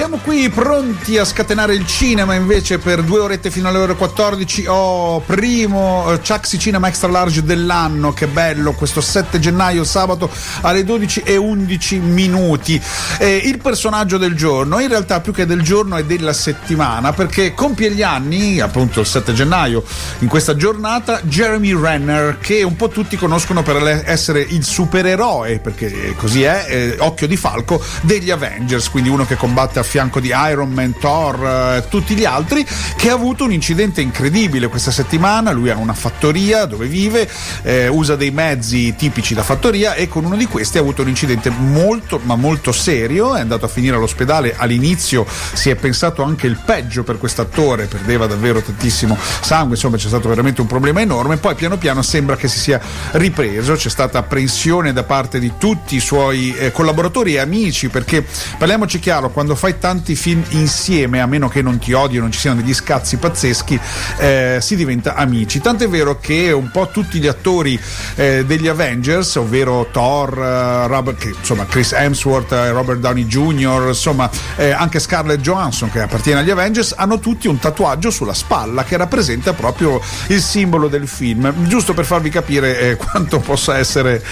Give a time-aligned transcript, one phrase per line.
[0.00, 4.64] Siamo qui pronti a scatenare il cinema invece per due orette fino alle ore 14.
[4.66, 10.30] Ho primo eh, Chucksy Cinema Extra Large dell'anno, che bello, questo 7 gennaio, sabato
[10.62, 12.80] alle 12 e 11 minuti.
[13.18, 17.52] Eh, il personaggio del giorno, in realtà più che del giorno è della settimana, perché
[17.52, 19.84] compie gli anni, appunto il 7 gennaio,
[20.20, 26.14] in questa giornata, Jeremy Renner, che un po' tutti conoscono per essere il supereroe, perché
[26.16, 30.32] così è, eh, occhio di falco, degli Avengers, quindi uno che combatte a fianco di
[30.48, 32.64] Iron Man, Thor, eh, tutti gli altri,
[32.96, 35.50] che ha avuto un incidente incredibile questa settimana.
[35.50, 37.28] Lui ha una fattoria dove vive,
[37.62, 41.08] eh, usa dei mezzi tipici da fattoria e con uno di questi ha avuto un
[41.08, 43.34] incidente molto ma molto serio.
[43.34, 44.54] È andato a finire all'ospedale.
[44.56, 50.06] All'inizio si è pensato anche il peggio per quest'attore, perdeva davvero tantissimo sangue, insomma c'è
[50.06, 51.36] stato veramente un problema enorme.
[51.36, 52.80] Poi piano piano sembra che si sia
[53.12, 58.24] ripreso, c'è stata apprensione da parte di tutti i suoi eh, collaboratori e amici, perché
[58.56, 62.30] parliamoci chiaro, quando fai tanti film insieme, a meno che non ti odi o non
[62.30, 63.80] ci siano degli scazzi pazzeschi,
[64.18, 65.60] eh, si diventa amici.
[65.60, 67.80] Tant'è vero che un po' tutti gli attori
[68.16, 73.86] eh, degli Avengers, ovvero Thor, eh, Robert, che, insomma, Chris Hemsworth, eh, Robert Downey Jr.,
[73.88, 78.84] insomma, eh, anche Scarlett Johansson che appartiene agli Avengers, hanno tutti un tatuaggio sulla spalla
[78.84, 81.66] che rappresenta proprio il simbolo del film.
[81.66, 84.22] Giusto per farvi capire eh, quanto possa essere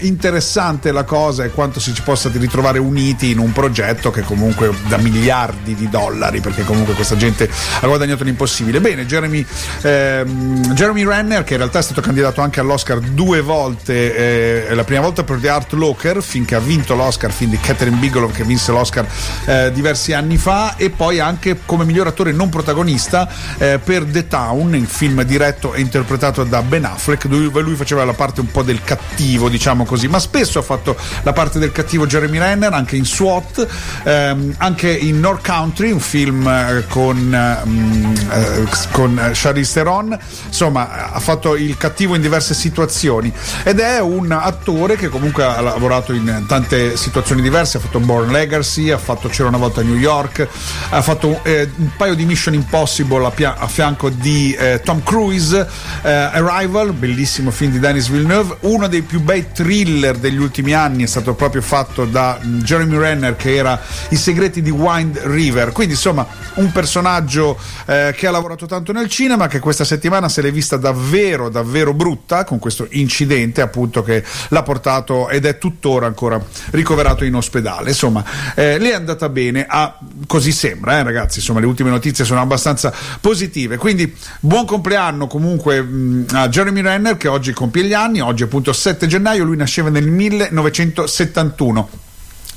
[0.00, 4.63] interessante la cosa e quanto si ci possa ritrovare uniti in un progetto che comunque
[4.88, 7.48] da miliardi di dollari perché comunque questa gente
[7.80, 8.80] ha guadagnato l'impossibile.
[8.80, 9.44] Bene, Jeremy,
[9.82, 14.84] ehm, Jeremy Renner che in realtà è stato candidato anche all'Oscar due volte, eh, la
[14.84, 18.44] prima volta per The Art Locker finché ha vinto l'Oscar, film di Catherine Bigelow che
[18.44, 19.06] vinse l'Oscar
[19.46, 24.28] eh, diversi anni fa e poi anche come miglior attore non protagonista eh, per The
[24.28, 28.50] Town, il film diretto e interpretato da Ben Affleck dove lui faceva la parte un
[28.50, 32.72] po' del cattivo diciamo così, ma spesso ha fatto la parte del cattivo Jeremy Renner
[32.72, 33.66] anche in SWAT
[34.04, 37.16] ehm, anche in North Country, un film eh, con,
[37.64, 43.32] um, eh, con Charlize Theron, insomma ha fatto il cattivo in diverse situazioni.
[43.62, 48.30] Ed è un attore che comunque ha lavorato in tante situazioni diverse, ha fatto Born
[48.30, 50.46] Legacy, ha fatto C'era una volta a New York,
[50.90, 55.66] ha fatto eh, un paio di Mission Impossible a, fianco di eh, Tom Cruise,
[56.02, 61.02] eh, Arrival, bellissimo film di Dennis Villeneuve, uno dei più bei thriller degli ultimi anni
[61.02, 65.72] è stato proprio fatto da um, Jeremy Renner che era I segreti di Wind River.
[65.72, 70.42] Quindi, insomma, un personaggio eh, che ha lavorato tanto nel cinema, che questa settimana se
[70.42, 76.06] l'è vista davvero, davvero brutta con questo incidente, appunto, che l'ha portato ed è tuttora
[76.06, 77.90] ancora ricoverato in ospedale.
[77.90, 78.24] Insomma,
[78.54, 81.38] eh, le è andata bene, a, così sembra, eh, ragazzi.
[81.38, 83.76] Insomma, le ultime notizie sono abbastanza positive.
[83.76, 88.72] Quindi, buon compleanno comunque mh, a Jeremy Renner, che oggi compie gli anni, oggi appunto
[88.72, 92.03] 7 gennaio, lui nasceva nel 1971.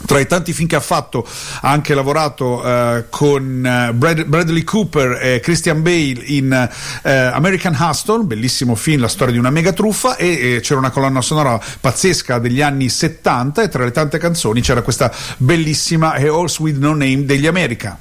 [0.06, 1.28] Tra i tanti film che ha fatto
[1.62, 6.70] ha anche lavorato eh, con eh, Brad- Bradley Cooper e Christian Bale in
[7.04, 10.92] eh, American Hustle, bellissimo film, la storia di una mega truffa e, e c'era una
[10.92, 16.62] colonna sonora pazzesca degli anni 70 e tra le tante canzoni c'era questa bellissima Horse
[16.62, 17.98] With No Name degli America.